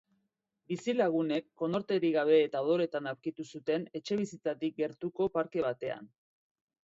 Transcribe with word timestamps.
Bizilagunek 0.71 1.51
konorterik 1.61 2.15
gabe 2.15 2.39
eta 2.45 2.63
odoletan 2.67 3.11
aurkitu 3.11 3.45
zuten 3.59 3.85
etxebizitzatik 4.01 4.75
gertuko 4.81 5.29
parke 5.37 5.67
batean. 5.69 6.11